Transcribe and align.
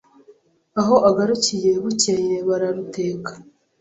Aho 0.79 0.95
agarukiye 1.09 1.71
bukeye 1.83 2.35
bararuteka, 2.47 3.31